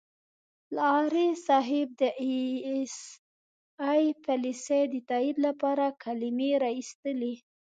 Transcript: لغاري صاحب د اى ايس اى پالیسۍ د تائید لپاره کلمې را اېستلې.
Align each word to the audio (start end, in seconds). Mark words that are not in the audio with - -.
لغاري 0.75 1.27
صاحب 1.47 1.87
د 2.01 2.03
اى 2.21 2.37
ايس 2.71 2.95
اى 3.87 4.03
پالیسۍ 4.25 4.81
د 4.93 4.95
تائید 5.09 5.37
لپاره 5.47 5.85
کلمې 6.03 6.51
را 6.63 6.71
اېستلې. 6.79 7.33